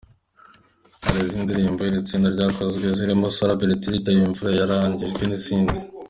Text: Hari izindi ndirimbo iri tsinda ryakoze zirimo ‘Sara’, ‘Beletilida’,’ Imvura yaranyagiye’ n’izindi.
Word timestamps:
Hari 1.05 1.17
izindi 1.25 1.45
ndirimbo 1.53 1.81
iri 1.83 2.05
tsinda 2.07 2.27
ryakoze 2.35 2.85
zirimo 2.97 3.25
‘Sara’, 3.35 3.59
‘Beletilida’,’ 3.59 4.11
Imvura 4.15 4.49
yaranyagiye’ 4.59 5.25
n’izindi. 5.27 5.77